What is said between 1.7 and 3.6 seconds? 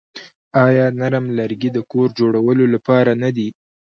د کور جوړولو لپاره نه دي؟